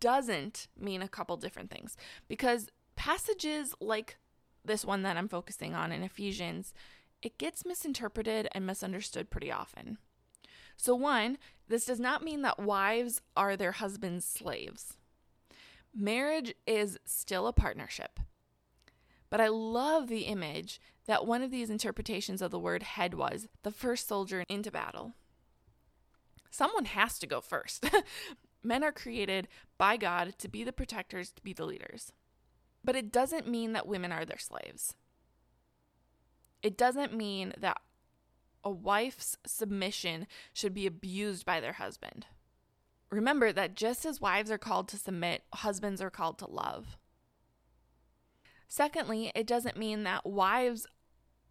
doesn't 0.00 0.68
mean 0.78 1.02
a 1.02 1.08
couple 1.08 1.36
different 1.36 1.70
things 1.70 1.96
because 2.28 2.68
passages 2.96 3.74
like 3.80 4.16
this 4.64 4.84
one 4.84 5.02
that 5.02 5.16
I'm 5.16 5.28
focusing 5.28 5.74
on 5.74 5.92
in 5.92 6.02
Ephesians, 6.02 6.74
it 7.22 7.38
gets 7.38 7.64
misinterpreted 7.64 8.48
and 8.52 8.66
misunderstood 8.66 9.30
pretty 9.30 9.52
often. 9.52 9.98
So, 10.76 10.94
one, 10.94 11.38
this 11.68 11.86
does 11.86 12.00
not 12.00 12.22
mean 12.22 12.42
that 12.42 12.58
wives 12.58 13.22
are 13.36 13.56
their 13.56 13.72
husband's 13.72 14.24
slaves. 14.24 14.96
Marriage 15.94 16.54
is 16.66 16.98
still 17.04 17.46
a 17.46 17.52
partnership. 17.52 18.20
But 19.30 19.40
I 19.40 19.48
love 19.48 20.08
the 20.08 20.22
image 20.22 20.80
that 21.06 21.26
one 21.26 21.42
of 21.42 21.50
these 21.50 21.70
interpretations 21.70 22.42
of 22.42 22.50
the 22.50 22.58
word 22.58 22.82
head 22.82 23.14
was 23.14 23.48
the 23.62 23.70
first 23.70 24.06
soldier 24.06 24.44
into 24.48 24.70
battle. 24.70 25.14
Someone 26.50 26.84
has 26.86 27.18
to 27.18 27.26
go 27.26 27.40
first. 27.40 27.88
Men 28.62 28.82
are 28.82 28.92
created 28.92 29.48
by 29.78 29.96
God 29.96 30.34
to 30.38 30.48
be 30.48 30.64
the 30.64 30.72
protectors, 30.72 31.30
to 31.32 31.42
be 31.42 31.52
the 31.52 31.66
leaders. 31.66 32.12
But 32.84 32.96
it 32.96 33.12
doesn't 33.12 33.48
mean 33.48 33.72
that 33.72 33.86
women 33.86 34.12
are 34.12 34.24
their 34.24 34.38
slaves. 34.38 34.94
It 36.62 36.76
doesn't 36.76 37.14
mean 37.14 37.52
that 37.58 37.80
a 38.66 38.68
wife's 38.68 39.36
submission 39.46 40.26
should 40.52 40.74
be 40.74 40.88
abused 40.88 41.46
by 41.46 41.60
their 41.60 41.74
husband. 41.74 42.26
Remember 43.10 43.52
that 43.52 43.76
just 43.76 44.04
as 44.04 44.20
wives 44.20 44.50
are 44.50 44.58
called 44.58 44.88
to 44.88 44.96
submit, 44.96 45.44
husbands 45.54 46.02
are 46.02 46.10
called 46.10 46.36
to 46.38 46.50
love. 46.50 46.98
Secondly, 48.66 49.30
it 49.36 49.46
doesn't 49.46 49.76
mean 49.76 50.02
that 50.02 50.26
wives 50.26 50.84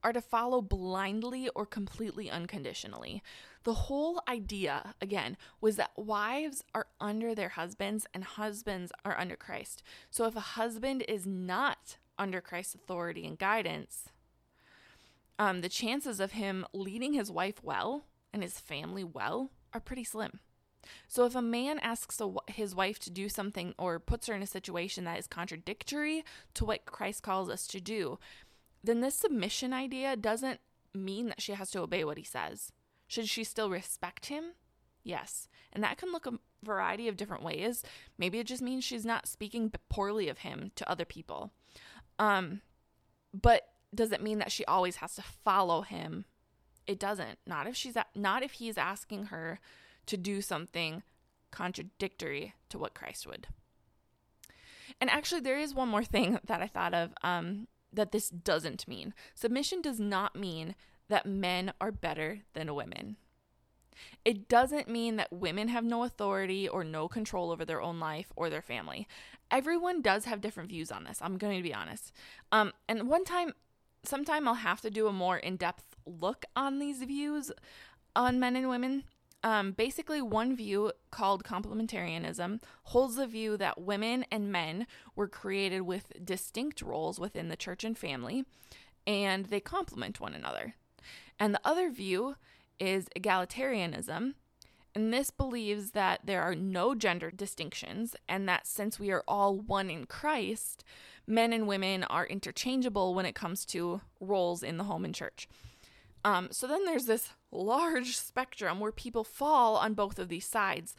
are 0.03 0.12
to 0.12 0.19
follow 0.19 0.62
blindly 0.62 1.48
or 1.55 1.65
completely 1.65 2.29
unconditionally. 2.29 3.24
The 3.63 3.74
whole 3.74 4.22
idea, 4.27 4.93
again, 5.01 5.38
was 5.62 5.77
that 5.77 5.91
wives 5.95 6.65
are 6.74 6.88
under 7.00 7.34
their 7.34 7.50
husbands 7.50 8.05
and 8.13 8.25
husbands 8.25 8.91
are 9.05 9.17
under 9.17 9.38
Christ. 9.38 9.84
So 10.12 10.25
if 10.25 10.36
a 10.36 10.41
husband 10.41 11.05
is 11.07 11.25
not 11.25 11.95
under 12.19 12.41
Christ's 12.41 12.75
authority 12.75 13.25
and 13.25 13.39
guidance, 13.39 14.10
um, 15.38 15.62
the 15.62 15.70
chances 15.70 16.20
of 16.20 16.34
him 16.34 16.65
leading 16.74 17.13
his 17.13 17.32
wife 17.32 17.63
well 17.63 18.06
and 18.34 18.44
his 18.44 18.60
family 18.60 19.04
well 19.04 19.51
are 19.74 19.80
pretty 19.80 20.04
slim. 20.04 20.39
So 21.08 21.25
if 21.25 21.36
a 21.36 21.42
man 21.42 21.80
asks 21.80 22.22
a, 22.22 22.32
his 22.48 22.75
wife 22.75 23.00
to 23.00 23.10
do 23.10 23.27
something 23.27 23.74
or 23.77 24.00
puts 24.00 24.27
her 24.27 24.34
in 24.34 24.44
a 24.44 24.48
situation 24.48 25.04
that 25.06 25.18
is 25.18 25.27
contradictory 25.27 26.24
to 26.54 26.65
what 26.65 26.86
Christ 26.86 27.24
calls 27.24 27.50
us 27.50 27.68
to 27.68 27.82
do, 27.82 28.20
then 28.84 29.01
this 29.01 29.15
submission 29.15 29.74
idea 29.74 30.15
doesn't 30.15 30.60
mean 30.94 31.27
that 31.27 31.42
she 31.42 31.54
has 31.54 31.72
to 31.72 31.82
obey 31.82 32.04
what 32.04 32.18
he 32.18 32.24
says. 32.24 32.72
Should 33.08 33.27
she 33.27 33.44
still 33.44 33.70
respect 33.70 34.27
him? 34.27 34.54
Yes. 35.04 35.48
And 35.74 35.84
that 35.84 35.98
can 35.98 36.12
look 36.12 36.25
a 36.25 36.39
variety 36.63 37.08
of 37.08 37.18
different 37.18 37.44
ways. 37.44 37.84
Maybe 38.18 38.39
it 38.39 38.48
just 38.48 38.62
means 38.62 38.84
she's 38.84 39.06
not 39.06 39.27
speaking 39.27 39.72
poorly 39.89 40.30
of 40.30 40.39
him 40.39 40.72
to 40.75 40.89
other 40.89 41.06
people. 41.06 41.51
Um, 42.18 42.62
but 43.34 43.68
does 43.95 44.11
it 44.11 44.21
mean 44.21 44.39
that 44.39 44.51
she 44.51 44.65
always 44.65 44.97
has 44.97 45.15
to 45.15 45.21
follow 45.21 45.81
him? 45.81 46.25
It 46.87 46.99
doesn't. 46.99 47.39
Not 47.47 47.67
if 47.67 47.75
she's 47.75 47.97
not 48.15 48.43
if 48.43 48.53
he's 48.53 48.77
asking 48.77 49.25
her 49.25 49.59
to 50.05 50.17
do 50.17 50.41
something 50.41 51.03
contradictory 51.51 52.53
to 52.69 52.77
what 52.77 52.93
Christ 52.93 53.25
would. 53.25 53.47
And 55.01 55.09
actually, 55.09 55.41
there 55.41 55.57
is 55.57 55.73
one 55.73 55.89
more 55.89 56.03
thing 56.03 56.39
that 56.45 56.61
I 56.61 56.67
thought 56.67 56.93
of 56.93 57.13
um, 57.23 57.67
that 57.91 58.11
this 58.11 58.29
doesn't 58.29 58.87
mean. 58.87 59.13
Submission 59.33 59.81
does 59.81 59.99
not 59.99 60.35
mean 60.35 60.75
that 61.07 61.25
men 61.25 61.73
are 61.79 61.91
better 61.91 62.41
than 62.53 62.73
women. 62.75 63.17
It 64.25 64.49
doesn't 64.49 64.89
mean 64.89 65.15
that 65.15 65.31
women 65.31 65.69
have 65.69 65.85
no 65.85 66.03
authority 66.03 66.67
or 66.67 66.83
no 66.83 67.07
control 67.07 67.51
over 67.51 67.63
their 67.63 67.81
own 67.81 67.99
life 67.99 68.31
or 68.35 68.49
their 68.49 68.61
family. 68.61 69.07
Everyone 69.49 70.01
does 70.01 70.25
have 70.25 70.41
different 70.41 70.69
views 70.69 70.91
on 70.91 71.05
this. 71.05 71.19
I'm 71.21 71.37
going 71.37 71.57
to 71.57 71.63
be 71.63 71.73
honest. 71.73 72.11
Um, 72.51 72.73
and 72.89 73.07
one 73.07 73.23
time, 73.23 73.53
sometime 74.07 74.47
I'll 74.47 74.55
have 74.55 74.81
to 74.81 74.89
do 74.89 75.07
a 75.07 75.13
more 75.13 75.38
in 75.38 75.57
depth 75.57 75.95
look 76.05 76.45
on 76.55 76.79
these 76.79 77.03
views 77.03 77.51
on 78.15 78.39
men 78.39 78.55
and 78.55 78.69
women. 78.69 79.03
Um, 79.43 79.74
basically, 79.74 80.21
one 80.24 80.55
view 80.55 80.91
called 81.12 81.43
complementarianism 81.43 82.62
holds 82.85 83.15
the 83.15 83.27
view 83.27 83.57
that 83.57 83.79
women 83.79 84.25
and 84.31 84.51
men 84.51 84.88
were 85.15 85.27
created 85.27 85.81
with 85.81 86.13
distinct 86.24 86.81
roles 86.81 87.19
within 87.19 87.50
the 87.50 87.55
church 87.55 87.83
and 87.83 87.95
family, 87.95 88.45
and 89.05 89.45
they 89.45 89.59
complement 89.59 90.19
one 90.19 90.33
another. 90.33 90.74
And 91.38 91.53
the 91.53 91.62
other 91.63 91.91
view 91.91 92.38
is 92.79 93.07
egalitarianism, 93.15 94.33
and 94.95 95.13
this 95.13 95.29
believes 95.29 95.91
that 95.91 96.21
there 96.24 96.41
are 96.41 96.55
no 96.55 96.95
gender 96.95 97.29
distinctions, 97.29 98.15
and 98.27 98.50
that 98.50 98.65
since 98.65 99.00
we 99.00 99.12
are 99.12 99.24
all 99.27 99.59
one 99.59 99.91
in 99.91 100.07
Christ, 100.07 100.83
men 101.27 101.53
and 101.53 101.67
women 101.67 102.03
are 102.03 102.25
interchangeable 102.25 103.13
when 103.13 103.25
it 103.25 103.36
comes 103.36 103.65
to 103.65 104.01
roles 104.20 104.63
in 104.63 104.77
the 104.77 104.84
home 104.86 105.05
and 105.05 105.15
church. 105.15 105.48
Um, 106.24 106.50
so 106.51 106.67
then 106.67 106.86
there's 106.86 107.05
this 107.05 107.29
large 107.51 108.17
spectrum 108.17 108.79
where 108.79 108.91
people 108.91 109.24
fall 109.24 109.75
on 109.77 109.94
both 109.94 110.17
of 110.17 110.27
these 110.27 110.46
sides. 110.46 110.96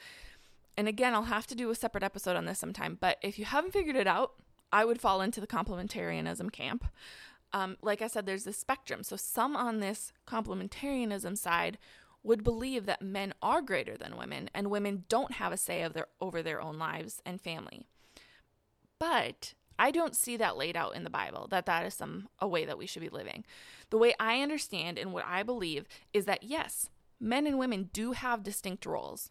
And 0.77 0.87
again, 0.87 1.15
I'll 1.15 1.25
have 1.25 1.47
to 1.49 1.55
do 1.55 1.71
a 1.71 1.75
separate 1.75 2.05
episode 2.05 2.37
on 2.37 2.45
this 2.45 2.59
sometime, 2.59 2.97
but 3.01 3.19
if 3.23 3.39
you 3.39 3.45
haven't 3.45 3.73
figured 3.73 3.97
it 3.97 4.07
out, 4.07 4.35
I 4.73 4.85
would 4.85 5.01
fall 5.01 5.21
into 5.21 5.41
the 5.41 5.47
complementarianism 5.47 6.53
camp. 6.53 6.85
Um, 7.53 7.77
like 7.81 8.03
I 8.03 8.09
said, 8.09 8.27
there's 8.27 8.45
this 8.45 8.59
spectrum. 8.59 9.03
So 9.03 9.17
some 9.17 9.57
on 9.57 9.81
this 9.81 10.13
complementarianism 10.27 11.39
side 11.39 11.79
would 12.23 12.43
believe 12.43 12.87
that 12.87 13.01
men 13.01 13.33
are 13.41 13.63
greater 13.63 13.97
than 13.97 14.17
women 14.17 14.51
and 14.53 14.71
women 14.71 15.05
don't 15.09 15.33
have 15.35 15.53
a 15.53 15.57
say 15.57 15.83
of 15.83 15.93
their, 15.93 16.09
over 16.21 16.43
their 16.43 16.61
own 16.61 16.77
lives 16.79 17.23
and 17.25 17.41
family. 17.41 17.87
But 18.99 19.55
I 19.79 19.91
don't 19.91 20.17
see 20.17 20.37
that 20.37 20.57
laid 20.57 20.77
out 20.77 20.95
in 20.95 21.05
the 21.05 21.11
Bible 21.11 21.49
that 21.51 21.67
that 21.67 21.85
is 21.85 21.95
some 21.95 22.29
a 22.39 22.49
way 22.49 22.65
that 22.65 22.79
we 22.79 22.87
should 22.87 23.03
be 23.03 23.09
living. 23.09 23.45
The 23.91 23.99
way 23.99 24.15
I 24.19 24.41
understand 24.41 24.99
and 24.99 25.13
what 25.13 25.25
I 25.27 25.43
believe 25.43 25.87
is 26.13 26.25
that 26.25 26.43
yes, 26.43 26.91
men 27.21 27.47
and 27.47 27.59
women 27.59 27.91
do 27.93 28.13
have 28.13 28.43
distinct 28.43 28.87
roles, 28.87 29.31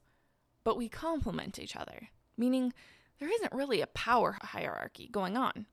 but 0.64 0.78
we 0.78 0.90
complement 0.90 1.60
each 1.60 1.76
other. 1.76 2.10
Meaning 2.38 2.74
there 3.20 3.32
isn't 3.32 3.54
really 3.54 3.82
a 3.82 3.88
power 3.88 4.38
hierarchy 4.42 5.10
going 5.12 5.38
on. 5.38 5.66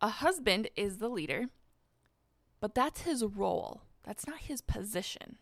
A 0.00 0.08
husband 0.08 0.68
is 0.76 0.98
the 0.98 1.10
leader, 1.10 1.46
but 2.60 2.74
that's 2.74 3.02
his 3.02 3.24
role, 3.24 3.82
that's 4.02 4.26
not 4.26 4.40
his 4.40 4.60
position. 4.60 5.36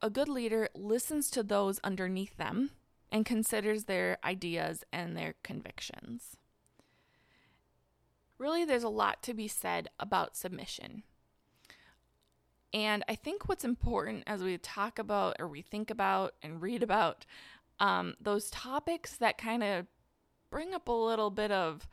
A 0.00 0.10
good 0.10 0.28
leader 0.28 0.68
listens 0.74 1.30
to 1.30 1.42
those 1.42 1.80
underneath 1.82 2.36
them 2.36 2.70
and 3.10 3.26
considers 3.26 3.84
their 3.84 4.18
ideas 4.24 4.84
and 4.92 5.16
their 5.16 5.34
convictions. 5.42 6.36
Really, 8.40 8.64
there's 8.64 8.82
a 8.82 8.88
lot 8.88 9.22
to 9.24 9.34
be 9.34 9.48
said 9.48 9.90
about 10.00 10.34
submission. 10.34 11.02
And 12.72 13.04
I 13.06 13.14
think 13.14 13.48
what's 13.48 13.64
important 13.64 14.24
as 14.26 14.42
we 14.42 14.56
talk 14.56 14.98
about 14.98 15.36
or 15.38 15.46
we 15.46 15.60
think 15.60 15.90
about 15.90 16.32
and 16.42 16.62
read 16.62 16.82
about 16.82 17.26
um, 17.80 18.14
those 18.18 18.48
topics 18.48 19.14
that 19.18 19.36
kind 19.36 19.62
of 19.62 19.86
bring 20.50 20.72
up 20.72 20.88
a 20.88 20.92
little 20.92 21.30
bit 21.30 21.50
of 21.50 21.86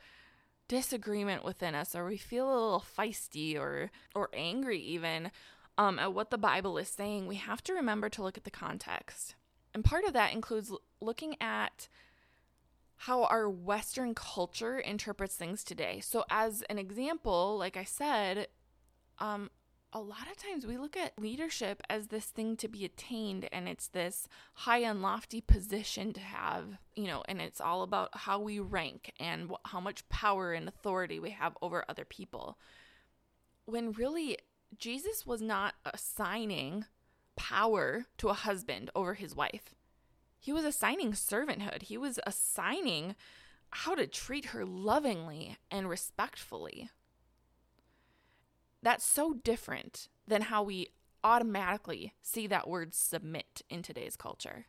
disagreement 0.70 1.44
within 1.44 1.76
us 1.76 1.94
or 1.94 2.06
we 2.06 2.18
feel 2.18 2.48
a 2.48 2.54
little 2.54 2.86
feisty 2.98 3.58
or 3.58 3.92
or 4.16 4.30
angry 4.34 4.80
even 4.80 5.32
um, 5.78 6.00
at 6.00 6.14
what 6.14 6.32
the 6.32 6.38
Bible 6.38 6.78
is 6.78 6.88
saying, 6.88 7.28
we 7.28 7.36
have 7.36 7.62
to 7.66 7.74
remember 7.74 8.08
to 8.10 8.24
look 8.24 8.38
at 8.38 8.46
the 8.46 8.52
context. 8.52 9.36
And 9.74 9.84
part 9.84 10.06
of 10.06 10.14
that 10.14 10.34
includes 10.34 10.72
looking 11.02 11.36
at 11.42 11.90
how 12.98 13.24
our 13.26 13.50
Western 13.50 14.16
culture 14.16 14.80
interprets 14.80 15.36
things 15.36 15.64
today. 15.64 16.00
So, 16.00 16.26
as 16.30 16.64
an 16.64 16.80
example, 16.80 17.58
like 17.58 17.78
I 17.78 17.84
said, 17.84 18.48
um, 19.20 19.52
a 19.94 20.02
lot 20.02 20.30
of 20.30 20.38
times 20.38 20.66
we 20.66 20.78
look 20.78 20.98
at 20.98 21.20
leadership 21.20 21.82
as 21.90 22.08
this 22.08 22.26
thing 22.26 22.58
to 22.58 22.68
be 22.68 22.84
attained 22.84 23.48
and 23.52 23.70
it's 23.70 23.88
this 23.88 24.28
high 24.54 24.80
and 24.80 25.02
lofty 25.02 25.42
position 25.42 26.12
to 26.14 26.20
have, 26.20 26.78
you 26.96 27.08
know, 27.08 27.24
and 27.28 27.42
it's 27.42 27.62
all 27.62 27.84
about 27.84 28.10
how 28.14 28.40
we 28.40 28.60
rank 28.60 29.14
and 29.20 29.50
wh- 29.50 29.70
how 29.70 29.80
much 29.80 30.08
power 30.10 30.52
and 30.52 30.68
authority 30.68 31.20
we 31.20 31.30
have 31.32 31.58
over 31.62 31.86
other 31.88 32.06
people. 32.06 32.58
When 33.66 33.92
really, 33.92 34.38
Jesus 34.78 35.26
was 35.26 35.42
not 35.42 35.76
assigning 35.86 36.86
power 37.36 38.06
to 38.18 38.30
a 38.30 38.34
husband 38.34 38.92
over 38.94 39.14
his 39.14 39.36
wife. 39.36 39.74
He 40.40 40.54
was 40.54 40.66
assigning 40.66 41.14
servanthood. 41.14 41.84
He 41.84 41.98
was 41.98 42.20
assigning 42.26 43.16
how 43.72 43.96
to 43.96 44.08
treat 44.08 44.46
her 44.48 44.66
lovingly 44.66 45.58
and 45.70 45.90
respectfully. 45.90 46.90
That's 48.82 49.06
so 49.06 49.34
different 49.34 50.08
than 50.28 50.44
how 50.44 50.64
we 50.64 50.88
automatically 51.24 52.14
see 52.22 52.48
that 52.48 52.68
word 52.68 52.94
submit 52.94 53.62
in 53.70 53.82
today's 53.82 54.16
culture. 54.16 54.68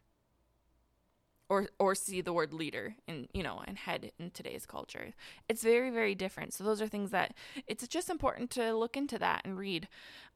Or 1.50 1.68
or 1.78 1.94
see 1.94 2.20
the 2.20 2.32
word 2.32 2.52
leader 2.52 2.96
in, 3.06 3.28
you 3.32 3.42
know, 3.42 3.62
and 3.66 3.78
head 3.78 4.12
in 4.18 4.32
today's 4.32 4.66
culture. 4.66 5.14
It's 5.48 5.62
very 5.62 5.90
very 5.90 6.14
different. 6.14 6.52
So 6.52 6.64
those 6.64 6.82
are 6.82 6.88
things 6.88 7.10
that 7.10 7.34
it's 7.66 7.86
just 7.88 8.10
important 8.10 8.50
to 8.50 8.74
look 8.74 8.96
into 8.96 9.18
that 9.18 9.42
and 9.44 9.56
read. 9.56 9.88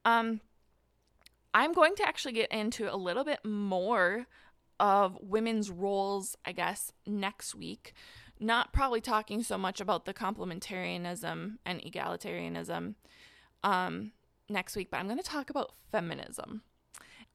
Um 0.05 0.41
I'm 1.55 1.75
going 1.75 1.97
to 1.97 2.09
actually 2.09 2.33
get 2.33 2.51
into 2.51 2.93
a 2.93 2.97
little 2.97 3.25
bit 3.25 3.45
more 3.45 4.27
of 4.83 5.17
women's 5.23 5.71
roles, 5.71 6.37
I 6.45 6.51
guess, 6.51 6.93
next 7.07 7.55
week. 7.55 7.95
Not 8.41 8.73
probably 8.73 9.01
talking 9.01 9.45
so 9.45 9.57
much 9.57 9.81
about 9.81 10.07
the 10.07 10.13
complementarianism 10.13 11.59
and 11.65 11.81
egalitarianism 11.81 12.97
um, 13.63 14.11
next 14.49 14.75
week, 14.75 14.91
but 14.91 14.99
I'm 14.99 15.07
going 15.07 15.19
to 15.19 15.23
talk 15.23 15.51
about 15.51 15.75
feminism. 15.93 16.63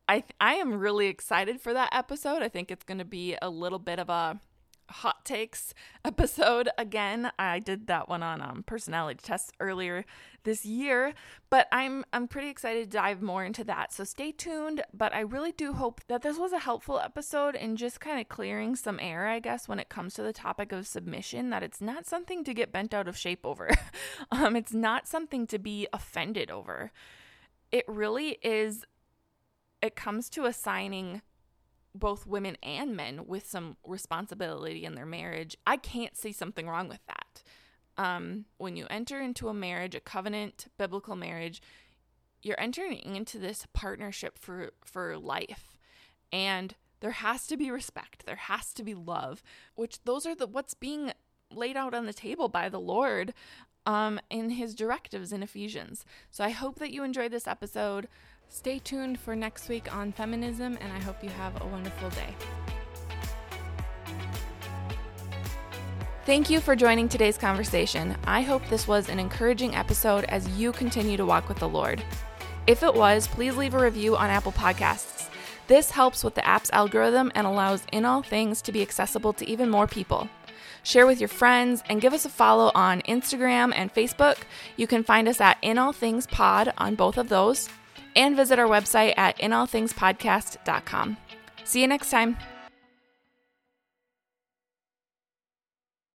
I 0.09 0.25
I 0.41 0.55
am 0.55 0.73
really 0.73 1.07
excited 1.07 1.61
for 1.61 1.73
that 1.73 1.89
episode. 1.93 2.41
I 2.41 2.49
think 2.49 2.69
it's 2.69 2.83
going 2.83 2.97
to 2.97 3.05
be 3.05 3.37
a 3.41 3.49
little 3.49 3.79
bit 3.79 3.97
of 3.97 4.09
a 4.09 4.41
hot 4.89 5.25
takes 5.25 5.73
episode 6.05 6.69
again. 6.77 7.31
I 7.37 7.59
did 7.59 7.87
that 7.87 8.07
one 8.07 8.23
on 8.23 8.41
um, 8.41 8.63
personality 8.65 9.19
tests 9.21 9.51
earlier 9.59 10.05
this 10.43 10.65
year, 10.65 11.13
but 11.49 11.67
I'm 11.71 12.05
I'm 12.13 12.27
pretty 12.27 12.49
excited 12.49 12.91
to 12.91 12.97
dive 12.97 13.21
more 13.21 13.43
into 13.43 13.63
that. 13.65 13.93
So 13.93 14.03
stay 14.03 14.31
tuned. 14.31 14.81
But 14.93 15.13
I 15.13 15.19
really 15.19 15.51
do 15.51 15.73
hope 15.73 16.01
that 16.07 16.21
this 16.21 16.37
was 16.37 16.53
a 16.53 16.59
helpful 16.59 16.99
episode 16.99 17.55
in 17.55 17.75
just 17.75 17.99
kind 17.99 18.19
of 18.19 18.29
clearing 18.29 18.75
some 18.75 18.99
air, 18.99 19.27
I 19.27 19.39
guess, 19.39 19.67
when 19.67 19.79
it 19.79 19.89
comes 19.89 20.13
to 20.15 20.23
the 20.23 20.33
topic 20.33 20.71
of 20.71 20.87
submission. 20.87 21.49
That 21.49 21.63
it's 21.63 21.81
not 21.81 22.05
something 22.05 22.43
to 22.45 22.53
get 22.53 22.71
bent 22.71 22.93
out 22.93 23.07
of 23.07 23.17
shape 23.17 23.45
over. 23.45 23.69
um, 24.31 24.55
it's 24.55 24.73
not 24.73 25.07
something 25.07 25.47
to 25.47 25.59
be 25.59 25.87
offended 25.93 26.49
over. 26.49 26.91
It 27.71 27.85
really 27.87 28.37
is. 28.41 28.85
It 29.81 29.95
comes 29.95 30.29
to 30.31 30.45
assigning 30.45 31.21
both 31.99 32.27
women 32.27 32.57
and 32.63 32.95
men 32.95 33.25
with 33.27 33.47
some 33.47 33.77
responsibility 33.85 34.85
in 34.85 34.95
their 34.95 35.05
marriage, 35.05 35.57
I 35.65 35.77
can't 35.77 36.17
see 36.17 36.31
something 36.31 36.67
wrong 36.67 36.87
with 36.87 37.05
that. 37.07 37.43
Um, 37.97 38.45
when 38.57 38.75
you 38.75 38.85
enter 38.89 39.19
into 39.19 39.49
a 39.49 39.53
marriage, 39.53 39.95
a 39.95 39.99
covenant, 39.99 40.67
biblical 40.77 41.15
marriage, 41.15 41.61
you're 42.43 42.59
entering 42.59 43.15
into 43.15 43.39
this 43.39 43.65
partnership 43.73 44.37
for 44.37 44.71
for 44.85 45.17
life, 45.17 45.77
and 46.31 46.75
there 46.99 47.11
has 47.11 47.47
to 47.47 47.57
be 47.57 47.71
respect. 47.71 48.25
There 48.25 48.35
has 48.35 48.73
to 48.73 48.83
be 48.83 48.93
love, 48.93 49.41
which 49.75 50.03
those 50.03 50.25
are 50.25 50.35
the 50.35 50.47
what's 50.47 50.73
being 50.73 51.11
laid 51.51 51.77
out 51.77 51.93
on 51.93 52.05
the 52.05 52.13
table 52.13 52.49
by 52.49 52.69
the 52.69 52.79
Lord 52.79 53.33
um, 53.85 54.19
in 54.29 54.51
His 54.51 54.75
directives 54.75 55.31
in 55.31 55.43
Ephesians. 55.43 56.05
So 56.29 56.43
I 56.43 56.49
hope 56.49 56.77
that 56.79 56.91
you 56.91 57.03
enjoyed 57.03 57.31
this 57.31 57.47
episode. 57.47 58.07
Stay 58.49 58.79
tuned 58.79 59.19
for 59.19 59.35
next 59.35 59.67
week 59.67 59.93
on 59.93 60.11
feminism, 60.11 60.77
and 60.81 60.91
I 60.91 60.99
hope 60.99 61.23
you 61.23 61.29
have 61.29 61.61
a 61.61 61.67
wonderful 61.67 62.09
day. 62.11 62.33
Thank 66.25 66.49
you 66.49 66.59
for 66.59 66.75
joining 66.75 67.07
today's 67.07 67.37
conversation. 67.37 68.17
I 68.25 68.41
hope 68.41 68.65
this 68.67 68.87
was 68.87 69.09
an 69.09 69.19
encouraging 69.19 69.75
episode 69.75 70.25
as 70.25 70.47
you 70.57 70.71
continue 70.71 71.17
to 71.17 71.25
walk 71.25 71.47
with 71.47 71.59
the 71.59 71.69
Lord. 71.69 72.03
If 72.67 72.83
it 72.83 72.93
was, 72.93 73.27
please 73.27 73.55
leave 73.55 73.73
a 73.73 73.79
review 73.79 74.17
on 74.17 74.29
Apple 74.29 74.51
Podcasts. 74.53 75.29
This 75.67 75.91
helps 75.91 76.23
with 76.23 76.35
the 76.35 76.45
app's 76.45 76.69
algorithm 76.71 77.31
and 77.35 77.45
allows 77.45 77.83
In 77.91 78.05
All 78.05 78.21
Things 78.21 78.61
to 78.63 78.71
be 78.71 78.81
accessible 78.81 79.33
to 79.33 79.47
even 79.47 79.69
more 79.69 79.87
people. 79.87 80.29
Share 80.83 81.05
with 81.05 81.19
your 81.19 81.27
friends 81.27 81.83
and 81.89 82.01
give 82.01 82.13
us 82.13 82.25
a 82.25 82.29
follow 82.29 82.71
on 82.73 83.01
Instagram 83.01 83.73
and 83.75 83.93
Facebook. 83.93 84.37
You 84.77 84.87
can 84.87 85.03
find 85.03 85.27
us 85.27 85.41
at 85.41 85.57
In 85.61 85.77
All 85.77 85.91
Things 85.91 86.27
Pod 86.27 86.73
on 86.77 86.95
both 86.95 87.17
of 87.17 87.27
those 87.27 87.69
and 88.17 88.35
visit 88.35 88.59
our 88.59 88.67
website 88.67 89.13
at 89.17 89.37
inallthingspodcast.com. 89.37 91.17
See 91.63 91.81
you 91.81 91.87
next 91.87 92.09
time. 92.09 92.37